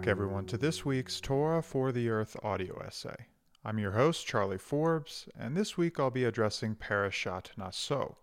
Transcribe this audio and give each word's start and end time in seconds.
back, 0.00 0.08
everyone, 0.08 0.46
to 0.46 0.56
this 0.56 0.82
week's 0.82 1.20
Torah 1.20 1.60
for 1.60 1.92
the 1.92 2.08
Earth 2.08 2.34
audio 2.42 2.80
essay. 2.80 3.26
I'm 3.66 3.78
your 3.78 3.90
host, 3.90 4.26
Charlie 4.26 4.56
Forbes, 4.56 5.28
and 5.38 5.54
this 5.54 5.76
week 5.76 6.00
I'll 6.00 6.10
be 6.10 6.24
addressing 6.24 6.74
Parashat 6.74 7.48
Naso, 7.58 8.16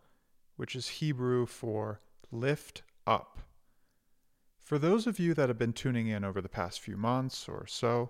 which 0.55 0.75
is 0.75 0.87
Hebrew 0.87 1.45
for 1.45 2.01
lift 2.31 2.81
up. 3.05 3.41
For 4.63 4.79
those 4.79 5.05
of 5.05 5.19
you 5.19 5.35
that 5.35 5.49
have 5.49 5.59
been 5.59 5.71
tuning 5.71 6.07
in 6.07 6.23
over 6.23 6.41
the 6.41 6.49
past 6.49 6.79
few 6.79 6.97
months 6.97 7.47
or 7.47 7.67
so, 7.67 8.09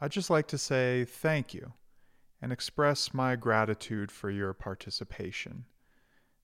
I'd 0.00 0.12
just 0.12 0.30
like 0.30 0.46
to 0.48 0.58
say 0.58 1.04
thank 1.04 1.52
you 1.52 1.72
and 2.40 2.52
express 2.52 3.12
my 3.12 3.34
gratitude 3.34 4.12
for 4.12 4.30
your 4.30 4.52
participation. 4.52 5.64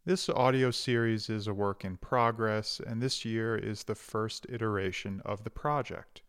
This 0.04 0.28
audio 0.28 0.72
series 0.72 1.30
is 1.30 1.46
a 1.46 1.54
work 1.54 1.84
in 1.84 1.96
progress, 1.96 2.80
and 2.84 3.00
this 3.00 3.24
year 3.24 3.54
is 3.54 3.84
the 3.84 3.94
first 3.94 4.46
iteration 4.48 5.22
of 5.24 5.44
the 5.44 5.50
project. 5.50 6.22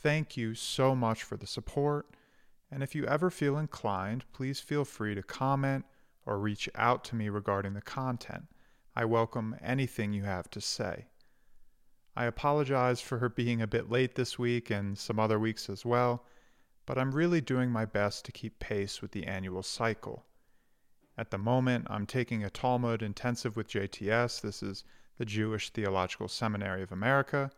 Thank 0.00 0.36
you 0.36 0.54
so 0.54 0.94
much 0.94 1.24
for 1.24 1.36
the 1.36 1.46
support, 1.46 2.06
and 2.70 2.84
if 2.84 2.94
you 2.94 3.04
ever 3.06 3.30
feel 3.30 3.58
inclined, 3.58 4.24
please 4.32 4.60
feel 4.60 4.84
free 4.84 5.16
to 5.16 5.24
comment 5.24 5.86
or 6.24 6.38
reach 6.38 6.68
out 6.76 7.02
to 7.06 7.16
me 7.16 7.28
regarding 7.28 7.74
the 7.74 7.80
content. 7.80 8.44
I 8.94 9.04
welcome 9.06 9.56
anything 9.60 10.12
you 10.12 10.22
have 10.22 10.48
to 10.50 10.60
say. 10.60 11.06
I 12.14 12.26
apologize 12.26 13.00
for 13.00 13.18
her 13.18 13.28
being 13.28 13.60
a 13.60 13.66
bit 13.66 13.90
late 13.90 14.14
this 14.14 14.38
week 14.38 14.70
and 14.70 14.96
some 14.96 15.18
other 15.18 15.38
weeks 15.38 15.68
as 15.68 15.84
well, 15.84 16.24
but 16.86 16.96
I'm 16.96 17.10
really 17.10 17.40
doing 17.40 17.70
my 17.70 17.84
best 17.84 18.24
to 18.26 18.32
keep 18.32 18.60
pace 18.60 19.02
with 19.02 19.10
the 19.10 19.26
annual 19.26 19.64
cycle. 19.64 20.26
At 21.16 21.32
the 21.32 21.38
moment, 21.38 21.88
I'm 21.90 22.06
taking 22.06 22.44
a 22.44 22.50
Talmud 22.50 23.02
intensive 23.02 23.56
with 23.56 23.66
JTS. 23.66 24.42
This 24.42 24.62
is 24.62 24.84
the 25.16 25.24
Jewish 25.24 25.70
Theological 25.70 26.28
Seminary 26.28 26.82
of 26.82 26.92
America, 26.92 27.50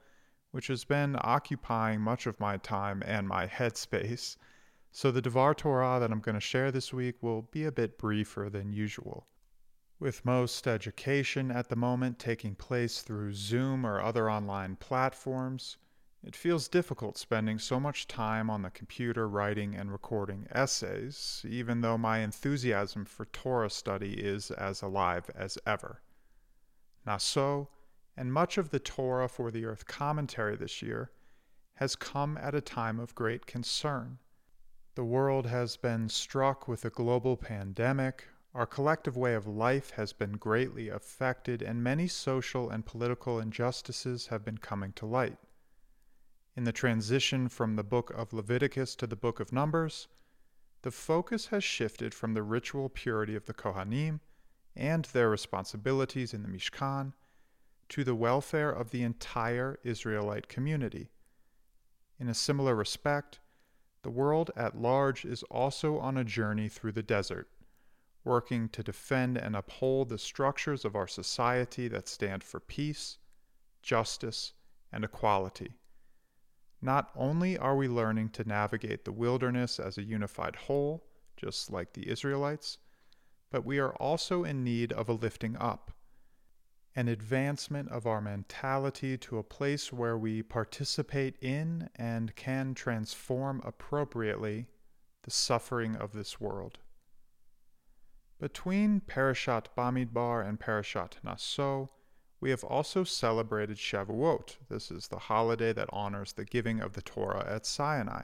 which 0.51 0.67
has 0.67 0.85
been 0.85 1.17
occupying 1.21 2.01
much 2.01 2.27
of 2.27 2.41
my 2.41 2.57
time 2.57 3.03
and 3.07 3.29
my 3.29 3.47
headspace. 3.47 4.37
So 4.91 5.11
the 5.11 5.23
Devar 5.23 5.55
Torah 5.55 6.01
that 6.01 6.11
I'm 6.11 6.21
going 6.21 6.35
to 6.35 6.41
share 6.41 6.73
this 6.73 6.93
week 6.93 7.23
will 7.23 7.43
be 7.43 7.65
a 7.65 7.73
bit 7.73 7.99
briefer 7.99 8.51
than 8.51 8.73
usual. 8.73 9.27
With 10.01 10.25
most 10.25 10.67
education 10.67 11.51
at 11.51 11.69
the 11.69 11.77
moment 11.77 12.19
taking 12.19 12.55
place 12.55 13.03
through 13.03 13.35
Zoom 13.35 13.85
or 13.87 14.01
other 14.01 14.31
online 14.31 14.77
platforms, 14.77 15.77
it 16.23 16.37
feels 16.37 16.69
difficult 16.69 17.17
spending 17.17 17.59
so 17.59 17.81
much 17.81 18.07
time 18.07 18.51
on 18.51 18.63
the 18.63 18.71
computer 18.71 19.29
writing 19.29 19.75
and 19.75 19.91
recording 19.91 20.47
essays, 20.51 21.45
even 21.49 21.81
though 21.81 21.97
my 21.97 22.19
enthusiasm 22.19 23.05
for 23.05 23.25
Torah 23.27 23.71
study 23.71 24.15
is 24.15 24.51
as 24.51 24.83
alive 24.83 25.31
as 25.35 25.57
ever. 25.67 26.03
Naso, 27.07 27.71
and 28.17 28.33
much 28.33 28.59
of 28.59 28.71
the 28.71 28.79
Torah 28.79 29.29
for 29.29 29.51
the 29.51 29.65
Earth 29.65 29.87
commentary 29.87 30.57
this 30.57 30.83
year, 30.83 31.11
has 31.75 31.97
come 31.97 32.37
at 32.39 32.55
a 32.55 32.61
time 32.61 33.01
of 33.01 33.15
great 33.15 33.47
concern. 33.47 34.19
The 34.95 35.05
world 35.05 35.47
has 35.47 35.77
been 35.77 36.09
struck 36.09 36.69
with 36.69 36.85
a 36.85 36.91
global 36.91 37.37
pandemic, 37.37 38.27
our 38.53 38.67
collective 38.67 39.17
way 39.17 39.35
of 39.35 39.47
life 39.47 39.91
has 39.91 40.13
been 40.13 40.33
greatly 40.33 40.89
affected, 40.89 41.63
and 41.63 41.85
many 41.85 42.09
social 42.09 42.69
and 42.69 42.85
political 42.85 43.39
injustices 43.39 44.27
have 44.27 44.45
been 44.45 44.59
coming 44.59 44.93
to 44.95 45.07
light. 45.07 45.39
In 46.57 46.65
the 46.65 46.73
transition 46.73 47.49
from 47.49 47.77
the 47.77 47.85
book 47.85 48.11
of 48.11 48.33
Leviticus 48.33 48.97
to 48.97 49.07
the 49.07 49.15
book 49.15 49.39
of 49.39 49.53
Numbers, 49.53 50.09
the 50.83 50.91
focus 50.91 51.47
has 51.47 51.63
shifted 51.63 52.13
from 52.13 52.35
the 52.35 52.43
ritual 52.43 52.89
purity 52.89 53.37
of 53.37 53.47
the 53.47 53.55
Kohanim 53.55 54.19
and 54.75 55.05
their 55.07 55.31
responsibilities 55.31 56.35
in 56.35 56.43
the 56.43 56.49
Mishkan 56.49 57.13
to 57.91 58.05
the 58.05 58.15
welfare 58.15 58.71
of 58.71 58.91
the 58.91 59.03
entire 59.03 59.79
Israelite 59.85 60.49
community. 60.49 61.11
In 62.19 62.29
a 62.29 62.35
similar 62.35 62.75
respect, 62.75 63.41
the 64.03 64.11
world 64.11 64.51
at 64.57 64.81
large 64.81 65.25
is 65.25 65.43
also 65.45 65.99
on 65.99 66.17
a 66.17 66.25
journey 66.25 66.69
through 66.69 66.93
the 66.93 67.03
desert, 67.03 67.49
working 68.25 68.69
to 68.71 68.83
defend 68.83 69.37
and 69.37 69.57
uphold 69.57 70.09
the 70.09 70.19
structures 70.19 70.85
of 70.85 70.95
our 70.95 71.09
society 71.09 71.89
that 71.89 72.09
stand 72.09 72.45
for 72.45 72.61
peace, 72.61 73.19
justice, 73.83 74.53
and 74.93 75.05
equality. 75.05 75.75
Not 76.81 77.11
only 77.15 77.59
are 77.59 77.77
we 77.77 77.89
learning 77.89 78.31
to 78.31 78.49
navigate 78.49 79.05
the 79.05 79.13
wilderness 79.13 79.79
as 79.79 79.99
a 79.99 80.03
unified 80.03 80.57
whole, 80.57 81.05
just 81.37 81.71
like 81.71 81.93
the 81.93 82.09
Israelites, 82.09 82.79
but 83.51 83.67
we 83.67 83.79
are 83.79 83.95
also 83.97 84.45
in 84.45 84.63
need 84.63 84.93
of 84.93 85.09
a 85.09 85.13
lifting 85.13 85.57
up, 85.57 85.91
an 86.97 87.09
advancement 87.09 87.89
of 87.91 88.07
our 88.07 88.21
mentality 88.21 89.17
to 89.17 89.39
a 89.39 89.45
place 89.45 89.93
where 89.93 90.19
we 90.19 90.43
participate 90.43 91.37
in 91.41 91.89
and 91.97 92.35
can 92.35 92.75
transform 92.75 93.61
appropriately 93.65 94.67
the 95.23 95.31
suffering 95.31 95.95
of 95.95 96.13
this 96.13 96.41
world. 96.41 96.79
Between 98.41 99.01
Parashat 99.01 99.67
Bamidbar 99.77 100.49
and 100.49 100.59
Parashat 100.59 101.13
Naso, 101.23 101.91
we 102.41 102.51
have 102.51 102.65
also 102.65 103.05
celebrated 103.05 103.77
Shavuot. 103.77 104.57
This 104.69 104.91
is 104.91 105.09
the 105.09 105.19
holiday 105.19 105.75
that 105.75 105.91
honors 105.93 106.33
the 106.33 106.47
giving 106.47 106.81
of 106.81 106.95
the 106.95 107.03
Torah 107.03 107.47
at 107.47 107.67
Sinai. 107.67 108.23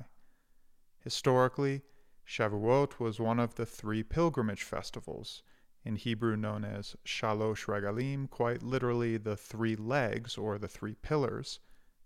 Historically, 1.00 1.82
Shavuot 2.26 2.98
was 2.98 3.20
one 3.20 3.38
of 3.38 3.54
the 3.54 3.66
three 3.66 4.02
pilgrimage 4.02 4.62
festivals, 4.62 5.42
in 5.86 5.94
Hebrew 5.94 6.36
known 6.36 6.64
as 6.64 6.96
Shalosh 7.04 7.66
Regalim, 7.66 8.28
quite 8.28 8.60
literally 8.60 9.16
the 9.16 9.36
three 9.36 9.76
legs 9.76 10.36
or 10.36 10.58
the 10.58 10.66
three 10.66 10.96
pillars 10.96 11.60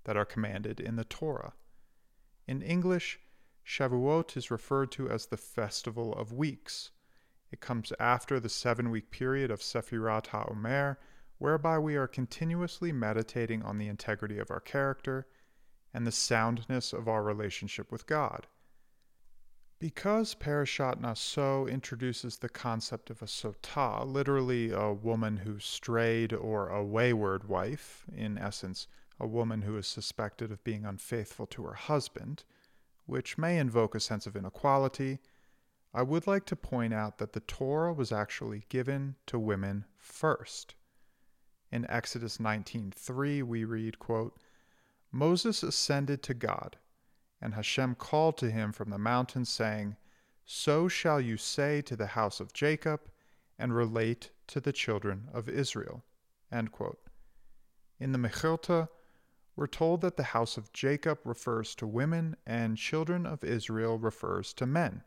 that 0.05 0.19
are 0.19 0.27
commanded 0.27 0.81
in 0.81 0.97
the 0.97 1.05
Torah. 1.05 1.55
In 2.47 2.61
English, 2.61 3.19
Shavuot 3.65 4.37
is 4.37 4.51
referred 4.51 4.93
to 4.93 5.09
as 5.09 5.27
the 5.27 5.39
Festival 5.39 6.13
of 6.13 6.31
Weeks. 6.31 6.91
It 7.51 7.61
comes 7.61 7.91
after 7.99 8.39
the 8.39 8.51
seven 8.51 8.91
week 8.91 9.11
period 9.11 9.51
of 9.51 9.63
Sefirat 9.63 10.27
HaOmer, 10.27 10.99
whereby 11.39 11.79
we 11.79 11.97
are 11.97 12.07
continuously 12.07 12.93
meditating 12.93 13.63
on 13.63 13.79
the 13.79 13.89
integrity 13.89 14.39
of 14.39 14.51
our 14.51 14.61
character 14.61 15.27
and 15.95 16.07
the 16.07 16.13
soundness 16.13 16.93
of 16.93 17.09
our 17.09 17.23
relationship 17.23 17.91
with 17.91 18.07
God. 18.07 18.47
Because 19.81 20.35
Parashat 20.35 21.01
Naso 21.01 21.67
introduces 21.67 22.37
the 22.37 22.51
concept 22.51 23.09
of 23.09 23.23
a 23.23 23.27
sotah, 23.27 24.05
literally 24.05 24.71
a 24.73 24.93
woman 24.93 25.39
who 25.39 25.59
strayed 25.59 26.35
or 26.35 26.69
a 26.69 26.85
wayward 26.85 27.49
wife, 27.49 28.05
in 28.15 28.37
essence, 28.37 28.87
a 29.19 29.27
woman 29.27 29.63
who 29.63 29.79
is 29.79 29.87
suspected 29.87 30.53
of 30.53 30.63
being 30.65 30.85
unfaithful 30.85 31.47
to 31.47 31.65
her 31.65 31.73
husband, 31.73 32.45
which 33.07 33.39
may 33.39 33.59
invoke 33.59 33.95
a 33.95 34.01
sense 34.01 34.27
of 34.27 34.37
inequality, 34.37 35.19
I 35.95 36.03
would 36.03 36.27
like 36.27 36.45
to 36.47 36.57
point 36.57 36.93
out 36.93 37.17
that 37.17 37.33
the 37.33 37.41
Torah 37.41 37.95
was 37.95 38.13
actually 38.13 38.67
given 38.69 39.17
to 39.29 39.39
women 39.39 39.87
first. 39.97 40.75
In 41.73 41.87
Exodus 41.89 42.37
19:3 42.37 43.43
we 43.43 43.65
read, 43.65 43.99
quote, 43.99 44.39
Moses 45.11 45.63
ascended 45.63 46.23
to 46.25 46.35
God, 46.35 46.77
and 47.41 47.55
Hashem 47.55 47.95
called 47.95 48.37
to 48.39 48.51
him 48.51 48.73
from 48.73 48.91
the 48.91 48.99
mountain 48.99 49.45
saying, 49.45 49.97
So 50.45 50.89
shall 50.89 51.21
you 51.21 51.37
say 51.37 51.81
to 51.83 51.97
the 51.97 52.09
house 52.09 52.41
of 52.41 52.53
Jacob 52.53 53.01
and 53.59 53.75
relate 53.75 54.31
to 54.49 54.61
the 54.61 54.73
children 54.73 55.29
of 55.33 55.49
Israel. 55.49 56.03
In 56.51 58.13
the 58.13 58.19
Mechilta, 58.19 58.89
we're 59.55 59.67
told 59.67 60.01
that 60.01 60.17
the 60.17 60.23
house 60.23 60.57
of 60.57 60.73
Jacob 60.73 61.19
refers 61.25 61.75
to 61.77 61.87
women 61.87 62.37
and 62.47 62.77
children 62.77 63.27
of 63.27 63.45
Israel 63.45 63.99
refers 63.99 64.53
to 64.55 64.67
men. 64.67 65.03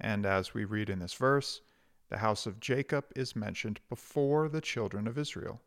And 0.00 0.24
as 0.26 0.54
we 0.54 0.64
read 0.64 0.88
in 0.88 0.98
this 0.98 1.14
verse, 1.14 1.60
the 2.08 2.18
house 2.18 2.46
of 2.46 2.60
Jacob 2.60 3.04
is 3.14 3.36
mentioned 3.36 3.80
before 3.88 4.48
the 4.48 4.60
children 4.60 5.06
of 5.06 5.18
Israel. 5.18 5.60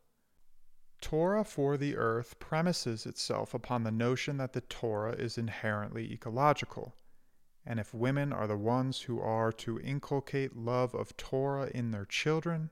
Torah 1.09 1.45
for 1.45 1.77
the 1.77 1.95
earth 1.95 2.37
premises 2.37 3.05
itself 3.05 3.53
upon 3.53 3.83
the 3.83 3.91
notion 3.91 4.35
that 4.35 4.51
the 4.51 4.59
Torah 4.59 5.13
is 5.13 5.37
inherently 5.37 6.11
ecological. 6.11 6.97
And 7.65 7.79
if 7.79 7.93
women 7.93 8.33
are 8.33 8.45
the 8.45 8.57
ones 8.57 8.99
who 9.03 9.21
are 9.21 9.53
to 9.53 9.79
inculcate 9.79 10.57
love 10.57 10.93
of 10.93 11.15
Torah 11.15 11.71
in 11.73 11.91
their 11.91 12.03
children, 12.03 12.71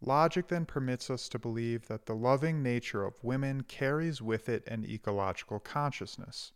logic 0.00 0.48
then 0.48 0.66
permits 0.66 1.08
us 1.10 1.28
to 1.28 1.38
believe 1.38 1.86
that 1.86 2.06
the 2.06 2.16
loving 2.16 2.60
nature 2.60 3.04
of 3.04 3.22
women 3.22 3.62
carries 3.62 4.20
with 4.20 4.48
it 4.48 4.66
an 4.66 4.84
ecological 4.84 5.60
consciousness. 5.60 6.50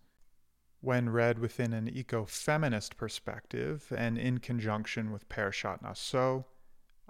When 0.81 1.11
read 1.11 1.39
within 1.39 1.73
an 1.75 1.89
eco-feminist 1.89 2.97
perspective 2.97 3.93
and 3.97 4.19
in 4.19 4.39
conjunction 4.39 5.13
with 5.13 5.29
Parashat 5.29 5.81
Naso, 5.81 6.47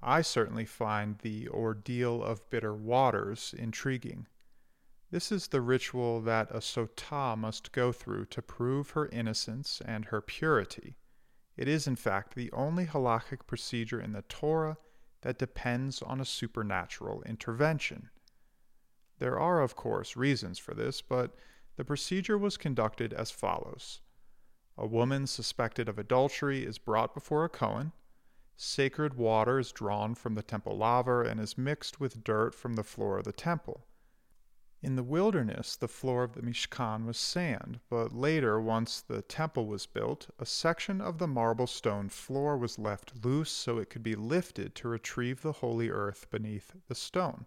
I 0.00 0.22
certainly 0.22 0.64
find 0.64 1.18
the 1.18 1.48
ordeal 1.48 2.22
of 2.22 2.48
bitter 2.50 2.74
waters 2.74 3.54
intriguing. 3.56 4.26
This 5.10 5.32
is 5.32 5.48
the 5.48 5.60
ritual 5.60 6.20
that 6.20 6.50
a 6.50 6.60
sotah 6.60 7.36
must 7.36 7.72
go 7.72 7.92
through 7.92 8.26
to 8.26 8.42
prove 8.42 8.90
her 8.90 9.08
innocence 9.08 9.80
and 9.84 10.04
her 10.06 10.20
purity. 10.20 10.96
It 11.56 11.66
is, 11.66 11.86
in 11.86 11.96
fact, 11.96 12.34
the 12.34 12.52
only 12.52 12.86
halachic 12.86 13.46
procedure 13.46 14.00
in 14.00 14.12
the 14.12 14.22
Torah 14.22 14.76
that 15.22 15.38
depends 15.38 16.02
on 16.02 16.20
a 16.20 16.24
supernatural 16.24 17.22
intervention. 17.22 18.10
There 19.18 19.40
are, 19.40 19.60
of 19.62 19.74
course, 19.74 20.14
reasons 20.14 20.58
for 20.58 20.74
this, 20.74 21.02
but 21.02 21.34
The 21.78 21.84
procedure 21.84 22.36
was 22.36 22.56
conducted 22.56 23.12
as 23.12 23.30
follows 23.30 24.00
A 24.76 24.84
woman 24.84 25.28
suspected 25.28 25.88
of 25.88 25.96
adultery 25.96 26.64
is 26.66 26.76
brought 26.76 27.14
before 27.14 27.44
a 27.44 27.48
Kohen. 27.48 27.92
Sacred 28.60 29.14
water 29.14 29.60
is 29.60 29.70
drawn 29.70 30.16
from 30.16 30.34
the 30.34 30.42
temple 30.42 30.76
laver 30.76 31.22
and 31.22 31.38
is 31.38 31.56
mixed 31.56 32.00
with 32.00 32.24
dirt 32.24 32.56
from 32.56 32.74
the 32.74 32.82
floor 32.82 33.18
of 33.18 33.24
the 33.24 33.32
temple. 33.32 33.86
In 34.82 34.96
the 34.96 35.04
wilderness, 35.04 35.76
the 35.76 35.86
floor 35.86 36.24
of 36.24 36.32
the 36.32 36.42
Mishkan 36.42 37.04
was 37.04 37.18
sand, 37.18 37.78
but 37.88 38.12
later, 38.12 38.60
once 38.60 39.00
the 39.00 39.22
temple 39.22 39.68
was 39.68 39.86
built, 39.86 40.30
a 40.40 40.44
section 40.44 41.00
of 41.00 41.18
the 41.18 41.28
marble 41.28 41.68
stone 41.68 42.08
floor 42.08 42.58
was 42.58 42.80
left 42.80 43.24
loose 43.24 43.52
so 43.52 43.78
it 43.78 43.90
could 43.90 44.02
be 44.02 44.16
lifted 44.16 44.74
to 44.74 44.88
retrieve 44.88 45.42
the 45.42 45.52
holy 45.52 45.88
earth 45.88 46.28
beneath 46.28 46.74
the 46.88 46.96
stone, 46.96 47.46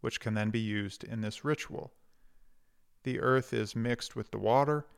which 0.00 0.18
can 0.18 0.34
then 0.34 0.50
be 0.50 0.58
used 0.58 1.04
in 1.04 1.20
this 1.20 1.44
ritual. 1.44 1.92
The 3.04 3.20
earth 3.20 3.54
is 3.54 3.76
mixed 3.76 4.16
with 4.16 4.32
the 4.32 4.38
water, 4.38 4.88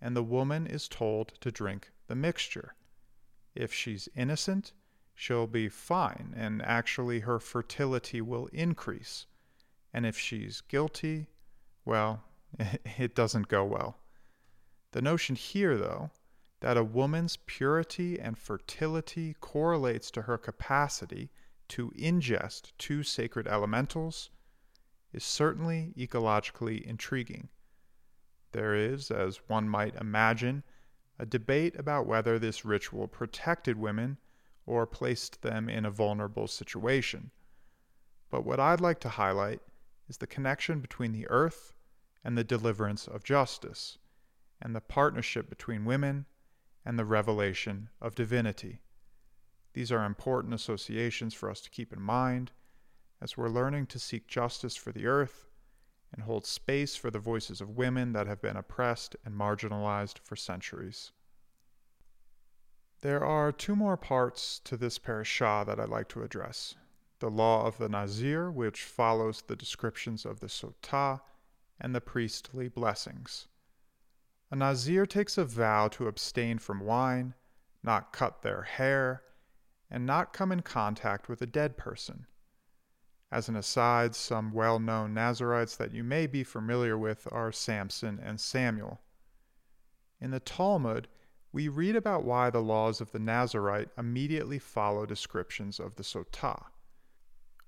and 0.00 0.14
the 0.14 0.22
woman 0.22 0.64
is 0.64 0.86
told 0.86 1.32
to 1.40 1.50
drink 1.50 1.90
the 2.06 2.14
mixture. 2.14 2.76
If 3.56 3.74
she's 3.74 4.08
innocent, 4.14 4.74
she'll 5.18 5.46
be 5.46 5.68
fine, 5.68 6.32
and 6.36 6.62
actually 6.62 7.20
her 7.20 7.38
fertility 7.38 8.20
will 8.20 8.46
increase 8.52 9.26
and 9.92 10.06
if 10.06 10.18
she's 10.18 10.60
guilty, 10.60 11.26
well, 11.84 12.22
it 12.98 13.14
doesn't 13.14 13.48
go 13.48 13.64
well. 13.64 13.98
The 14.92 15.02
notion 15.02 15.36
here, 15.36 15.76
though, 15.76 16.10
that 16.60 16.76
a 16.76 16.84
woman's 16.84 17.36
purity 17.46 18.18
and 18.18 18.36
fertility 18.36 19.34
correlates 19.40 20.10
to 20.12 20.22
her 20.22 20.38
capacity 20.38 21.30
to 21.68 21.90
ingest 21.98 22.72
two 22.78 23.02
sacred 23.02 23.46
elementals 23.46 24.30
is 25.12 25.24
certainly 25.24 25.92
ecologically 25.96 26.82
intriguing. 26.82 27.48
There 28.52 28.74
is, 28.74 29.10
as 29.10 29.40
one 29.48 29.68
might 29.68 29.94
imagine, 29.96 30.64
a 31.18 31.26
debate 31.26 31.78
about 31.78 32.06
whether 32.06 32.38
this 32.38 32.64
ritual 32.64 33.08
protected 33.08 33.76
women 33.76 34.18
or 34.68 34.86
placed 34.86 35.40
them 35.40 35.68
in 35.68 35.86
a 35.86 35.90
vulnerable 35.90 36.46
situation. 36.46 37.30
But 38.30 38.44
what 38.44 38.60
I'd 38.60 38.82
like 38.82 39.00
to 39.00 39.08
highlight 39.08 39.60
is 40.08 40.18
the 40.18 40.26
connection 40.26 40.80
between 40.80 41.12
the 41.12 41.26
earth 41.28 41.72
and 42.22 42.36
the 42.36 42.44
deliverance 42.44 43.06
of 43.06 43.24
justice, 43.24 43.96
and 44.60 44.76
the 44.76 44.80
partnership 44.82 45.48
between 45.48 45.86
women 45.86 46.26
and 46.84 46.98
the 46.98 47.04
revelation 47.04 47.88
of 48.02 48.14
divinity. 48.14 48.82
These 49.72 49.90
are 49.90 50.04
important 50.04 50.52
associations 50.52 51.32
for 51.32 51.50
us 51.50 51.60
to 51.62 51.70
keep 51.70 51.92
in 51.92 52.02
mind 52.02 52.52
as 53.22 53.36
we're 53.36 53.48
learning 53.48 53.86
to 53.86 53.98
seek 53.98 54.26
justice 54.26 54.76
for 54.76 54.92
the 54.92 55.06
earth 55.06 55.48
and 56.12 56.24
hold 56.24 56.46
space 56.46 56.94
for 56.94 57.10
the 57.10 57.18
voices 57.18 57.60
of 57.60 57.76
women 57.76 58.12
that 58.12 58.26
have 58.26 58.42
been 58.42 58.56
oppressed 58.56 59.16
and 59.24 59.34
marginalized 59.34 60.18
for 60.18 60.36
centuries. 60.36 61.12
There 63.00 63.24
are 63.24 63.52
two 63.52 63.76
more 63.76 63.96
parts 63.96 64.58
to 64.64 64.76
this 64.76 64.98
parashah 64.98 65.66
that 65.66 65.78
I'd 65.78 65.88
like 65.88 66.08
to 66.08 66.22
address 66.22 66.74
the 67.20 67.30
law 67.30 67.66
of 67.66 67.78
the 67.78 67.88
Nazir, 67.88 68.50
which 68.50 68.82
follows 68.82 69.42
the 69.42 69.56
descriptions 69.56 70.24
of 70.24 70.40
the 70.40 70.48
Sotah, 70.48 71.20
and 71.80 71.94
the 71.94 72.00
priestly 72.00 72.68
blessings. 72.68 73.48
A 74.50 74.56
Nazir 74.56 75.06
takes 75.06 75.38
a 75.38 75.44
vow 75.44 75.88
to 75.88 76.08
abstain 76.08 76.58
from 76.58 76.80
wine, 76.80 77.34
not 77.82 78.12
cut 78.12 78.42
their 78.42 78.62
hair, 78.62 79.22
and 79.90 80.04
not 80.04 80.32
come 80.32 80.50
in 80.50 80.62
contact 80.62 81.28
with 81.28 81.40
a 81.40 81.46
dead 81.46 81.76
person. 81.76 82.26
As 83.30 83.48
an 83.48 83.56
aside, 83.56 84.14
some 84.14 84.52
well 84.52 84.78
known 84.78 85.14
Nazarites 85.14 85.76
that 85.76 85.92
you 85.92 86.02
may 86.02 86.26
be 86.26 86.42
familiar 86.42 86.96
with 86.96 87.28
are 87.30 87.52
Samson 87.52 88.18
and 88.22 88.40
Samuel. 88.40 89.00
In 90.20 90.30
the 90.30 90.40
Talmud, 90.40 91.08
we 91.52 91.68
read 91.68 91.96
about 91.96 92.24
why 92.24 92.50
the 92.50 92.62
laws 92.62 93.00
of 93.00 93.12
the 93.12 93.18
Nazarite 93.18 93.88
immediately 93.96 94.58
follow 94.58 95.06
descriptions 95.06 95.80
of 95.80 95.96
the 95.96 96.02
Sotah 96.02 96.66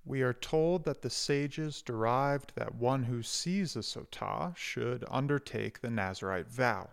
we 0.04 0.22
are 0.22 0.32
told 0.32 0.84
that 0.84 1.02
the 1.02 1.10
sages 1.10 1.82
derived 1.82 2.52
that 2.56 2.74
one 2.74 3.04
who 3.04 3.22
sees 3.22 3.76
a 3.76 3.80
sotah 3.80 4.56
should 4.56 5.04
undertake 5.08 5.80
the 5.80 5.90
Nazarite 5.90 6.48
vow. 6.48 6.90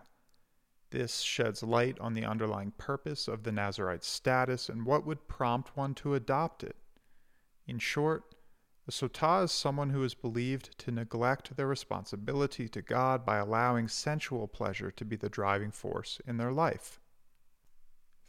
This 0.90 1.20
sheds 1.20 1.62
light 1.62 1.98
on 2.00 2.14
the 2.14 2.24
underlying 2.24 2.72
purpose 2.72 3.26
of 3.26 3.42
the 3.42 3.52
Nazarite 3.52 4.04
status 4.04 4.68
and 4.68 4.86
what 4.86 5.06
would 5.06 5.28
prompt 5.28 5.76
one 5.76 5.94
to 5.96 6.14
adopt 6.14 6.62
it. 6.62 6.76
In 7.66 7.78
short, 7.78 8.34
a 8.88 8.90
sotah 8.90 9.44
is 9.44 9.52
someone 9.52 9.90
who 9.90 10.02
is 10.02 10.14
believed 10.14 10.78
to 10.78 10.90
neglect 10.90 11.54
their 11.56 11.66
responsibility 11.66 12.70
to 12.70 12.80
God 12.80 13.22
by 13.22 13.36
allowing 13.36 13.86
sensual 13.86 14.48
pleasure 14.48 14.90
to 14.92 15.04
be 15.04 15.14
the 15.14 15.28
driving 15.28 15.70
force 15.70 16.22
in 16.26 16.38
their 16.38 16.52
life. 16.52 16.98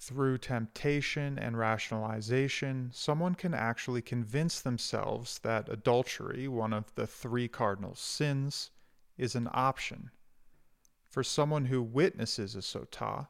Through 0.01 0.39
temptation 0.39 1.39
and 1.39 1.57
rationalization, 1.57 2.89
someone 2.93 3.35
can 3.35 3.53
actually 3.53 4.01
convince 4.01 4.59
themselves 4.59 5.39
that 5.39 5.69
adultery, 5.69 6.49
one 6.49 6.73
of 6.73 6.93
the 6.95 7.07
three 7.07 7.47
cardinal 7.47 7.95
sins, 7.95 8.71
is 9.17 9.35
an 9.35 9.49
option. 9.53 10.11
For 11.07 11.23
someone 11.23 11.65
who 11.65 11.81
witnesses 11.81 12.55
a 12.55 12.59
sotah, 12.59 13.27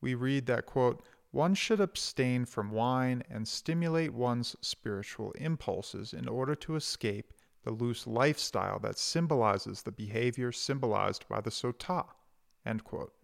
we 0.00 0.14
read 0.14 0.46
that, 0.46 0.66
quote, 0.66 1.04
one 1.34 1.52
should 1.52 1.80
abstain 1.80 2.44
from 2.44 2.70
wine 2.70 3.20
and 3.28 3.48
stimulate 3.48 4.14
one's 4.14 4.54
spiritual 4.60 5.32
impulses 5.32 6.12
in 6.12 6.28
order 6.28 6.54
to 6.54 6.76
escape 6.76 7.32
the 7.64 7.72
loose 7.72 8.06
lifestyle 8.06 8.78
that 8.78 8.96
symbolizes 8.96 9.82
the 9.82 9.90
behavior 9.90 10.52
symbolized 10.52 11.26
by 11.28 11.40
the 11.40 11.50
quote. 12.84 13.14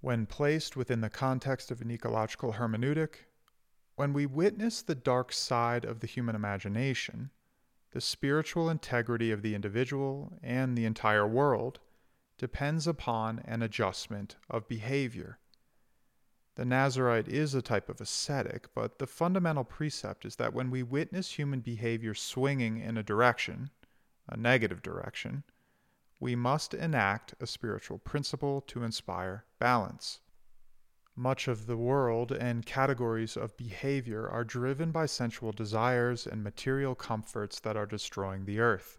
When 0.00 0.26
placed 0.26 0.76
within 0.76 1.00
the 1.00 1.10
context 1.10 1.72
of 1.72 1.80
an 1.80 1.90
ecological 1.90 2.52
hermeneutic, 2.52 3.26
when 3.96 4.12
we 4.12 4.24
witness 4.24 4.80
the 4.80 4.94
dark 4.94 5.32
side 5.32 5.84
of 5.84 5.98
the 5.98 6.06
human 6.06 6.36
imagination, 6.36 7.30
the 7.90 8.00
spiritual 8.00 8.70
integrity 8.70 9.32
of 9.32 9.42
the 9.42 9.56
individual 9.56 10.38
and 10.40 10.78
the 10.78 10.84
entire 10.84 11.26
world 11.26 11.80
depends 12.38 12.86
upon 12.86 13.40
an 13.40 13.60
adjustment 13.60 14.36
of 14.48 14.68
behavior. 14.68 15.40
The 16.56 16.64
Nazarite 16.64 17.28
is 17.28 17.54
a 17.54 17.62
type 17.62 17.88
of 17.88 18.00
ascetic, 18.00 18.74
but 18.74 18.98
the 18.98 19.06
fundamental 19.06 19.64
precept 19.64 20.24
is 20.24 20.36
that 20.36 20.52
when 20.52 20.70
we 20.70 20.82
witness 20.82 21.38
human 21.38 21.60
behavior 21.60 22.12
swinging 22.12 22.78
in 22.78 22.96
a 22.96 23.02
direction, 23.02 23.70
a 24.28 24.36
negative 24.36 24.82
direction, 24.82 25.44
we 26.18 26.34
must 26.34 26.74
enact 26.74 27.34
a 27.40 27.46
spiritual 27.46 27.98
principle 27.98 28.60
to 28.62 28.82
inspire 28.82 29.44
balance. 29.58 30.20
Much 31.16 31.48
of 31.48 31.66
the 31.66 31.76
world 31.76 32.32
and 32.32 32.66
categories 32.66 33.36
of 33.36 33.56
behavior 33.56 34.28
are 34.28 34.44
driven 34.44 34.90
by 34.90 35.06
sensual 35.06 35.52
desires 35.52 36.26
and 36.26 36.42
material 36.42 36.94
comforts 36.94 37.60
that 37.60 37.76
are 37.76 37.86
destroying 37.86 38.44
the 38.44 38.58
earth. 38.58 38.98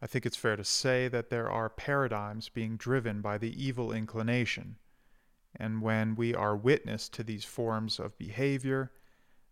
I 0.00 0.06
think 0.06 0.26
it's 0.26 0.36
fair 0.36 0.56
to 0.56 0.64
say 0.64 1.08
that 1.08 1.30
there 1.30 1.50
are 1.50 1.68
paradigms 1.68 2.48
being 2.48 2.76
driven 2.76 3.20
by 3.20 3.38
the 3.38 3.64
evil 3.64 3.92
inclination, 3.92 4.76
and 5.58 5.82
when 5.82 6.14
we 6.14 6.34
are 6.34 6.56
witness 6.56 7.08
to 7.08 7.22
these 7.22 7.44
forms 7.44 7.98
of 7.98 8.18
behavior, 8.18 8.92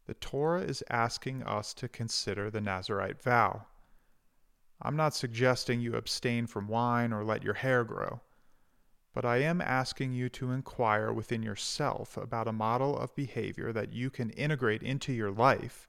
the 0.06 0.14
Torah 0.14 0.62
is 0.62 0.84
asking 0.90 1.42
us 1.42 1.72
to 1.74 1.88
consider 1.88 2.50
the 2.50 2.60
Nazarite 2.60 3.22
vow. 3.22 3.66
I'm 4.82 4.96
not 4.96 5.14
suggesting 5.14 5.80
you 5.80 5.94
abstain 5.94 6.46
from 6.46 6.68
wine 6.68 7.12
or 7.12 7.24
let 7.24 7.42
your 7.42 7.54
hair 7.54 7.84
grow, 7.84 8.20
but 9.14 9.24
I 9.24 9.38
am 9.38 9.60
asking 9.60 10.12
you 10.12 10.28
to 10.30 10.50
inquire 10.50 11.12
within 11.12 11.42
yourself 11.42 12.16
about 12.16 12.48
a 12.48 12.52
model 12.52 12.98
of 12.98 13.14
behavior 13.14 13.72
that 13.72 13.92
you 13.92 14.10
can 14.10 14.30
integrate 14.30 14.82
into 14.82 15.12
your 15.12 15.30
life 15.30 15.88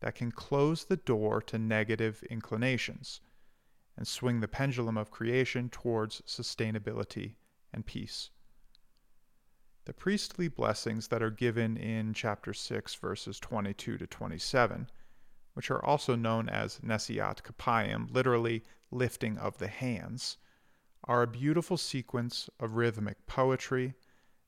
that 0.00 0.14
can 0.14 0.32
close 0.32 0.84
the 0.84 0.96
door 0.96 1.42
to 1.42 1.58
negative 1.58 2.22
inclinations 2.30 3.20
and 3.96 4.08
swing 4.08 4.40
the 4.40 4.48
pendulum 4.48 4.96
of 4.96 5.10
creation 5.10 5.68
towards 5.68 6.22
sustainability 6.22 7.34
and 7.72 7.84
peace. 7.84 8.30
The 9.84 9.94
priestly 9.94 10.48
blessings 10.48 11.08
that 11.08 11.22
are 11.22 11.30
given 11.30 11.76
in 11.76 12.14
chapter 12.14 12.52
6, 12.52 12.94
verses 12.96 13.40
22 13.40 13.98
to 13.98 14.06
27 14.06 14.90
which 15.54 15.70
are 15.70 15.84
also 15.84 16.14
known 16.14 16.48
as 16.48 16.78
Nesiat 16.78 17.42
Kapayim, 17.42 18.10
literally 18.12 18.62
lifting 18.90 19.36
of 19.38 19.58
the 19.58 19.68
hands, 19.68 20.38
are 21.04 21.22
a 21.22 21.26
beautiful 21.26 21.76
sequence 21.76 22.48
of 22.58 22.76
rhythmic 22.76 23.26
poetry 23.26 23.94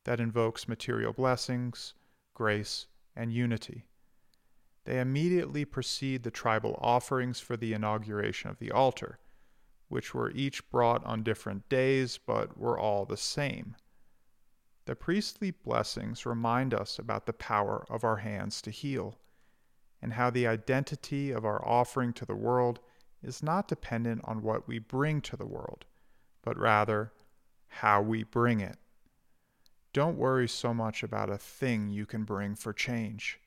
that 0.05 0.21
invokes 0.21 0.69
material 0.69 1.13
blessings, 1.13 1.95
grace, 2.35 2.87
and 3.17 3.33
unity. 3.33 3.89
They 4.85 5.01
immediately 5.01 5.65
precede 5.65 6.23
the 6.23 6.31
tribal 6.31 6.79
offerings 6.81 7.41
for 7.41 7.57
the 7.57 7.73
inauguration 7.73 8.51
of 8.51 8.59
the 8.59 8.71
altar, 8.71 9.19
which 9.89 10.15
were 10.15 10.31
each 10.31 10.69
brought 10.71 11.05
on 11.05 11.23
different 11.23 11.69
days 11.69 12.19
but 12.19 12.57
were 12.57 12.79
all 12.79 13.05
the 13.05 13.17
same. 13.17 13.77
The 14.85 14.97
priestly 14.97 15.53
blessings 15.53 16.27
remind 16.27 16.75
us 16.75 16.99
about 16.99 17.27
the 17.27 17.33
power 17.33 17.85
of 17.89 18.03
our 18.03 18.17
hands 18.17 18.61
to 18.63 18.71
heal 18.71 19.19
and 20.01 20.15
how 20.15 20.31
the 20.31 20.47
identity 20.47 21.31
of 21.31 21.45
our 21.45 21.65
offering 21.67 22.13
to 22.15 22.25
the 22.25 22.35
world 22.35 22.81
is 23.23 23.43
not 23.43 23.69
dependent 23.69 24.23
on 24.25 24.43
what 24.43 24.67
we 24.67 24.81
bring 24.81 25.21
to 25.21 25.37
the 25.37 25.47
world, 25.47 25.85
but 26.43 26.59
rather 26.59 27.13
how 27.69 28.03
we 28.03 28.25
bring 28.25 28.61
it. 28.61 28.77
Don't 29.93 30.19
worry 30.19 30.49
so 30.49 30.75
much 30.75 31.03
about 31.03 31.31
a 31.31 31.39
thing 31.39 31.91
you 31.91 32.05
can 32.05 32.25
bring 32.25 32.57
for 32.57 32.73
change. 32.73 33.39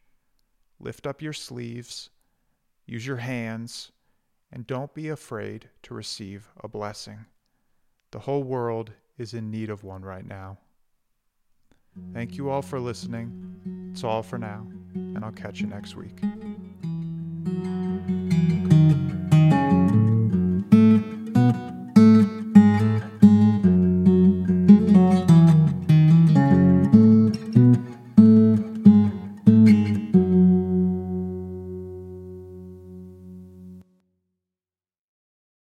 Lift 0.79 1.05
up 1.05 1.21
your 1.21 1.33
sleeves, 1.33 2.09
use 2.85 3.05
your 3.05 3.17
hands, 3.17 3.91
and 4.51 4.65
don't 4.65 4.93
be 4.93 5.09
afraid 5.09 5.69
to 5.83 5.93
receive 5.93 6.49
a 6.63 6.67
blessing. 6.69 7.25
The 8.11 8.19
whole 8.19 8.43
world 8.43 8.91
is 9.17 9.33
in 9.33 9.51
need 9.51 9.69
of 9.69 9.83
one 9.83 10.03
right 10.03 10.25
now. 10.25 10.59
Thank 12.13 12.37
you 12.37 12.49
all 12.49 12.61
for 12.61 12.79
listening. 12.79 13.89
It's 13.91 14.03
all 14.03 14.23
for 14.23 14.37
now, 14.37 14.67
and 14.93 15.23
I'll 15.23 15.31
catch 15.31 15.59
you 15.59 15.67
next 15.67 15.95
week. 15.95 16.21